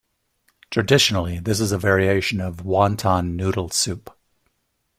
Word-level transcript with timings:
Traditionally 0.71 1.37
this 1.39 1.59
is 1.59 1.71
a 1.71 1.77
variation 1.77 2.41
of 2.41 2.63
wonton 2.63 3.35
noodle 3.35 3.69
soup. 3.69 4.17